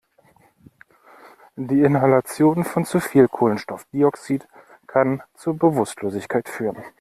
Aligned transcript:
Die 1.57 1.81
Inhalation 1.81 2.63
von 2.63 2.85
zu 2.85 2.99
viel 2.99 3.27
Kohlenstoffdioxid 3.27 4.47
kann 4.87 5.21
zur 5.35 5.55
Bewusstlosigkeit 5.59 6.49
führen. 6.49 6.83